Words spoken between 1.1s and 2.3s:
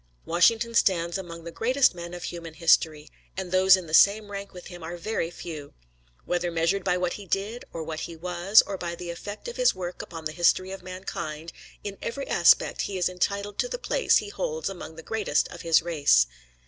among the greatest men of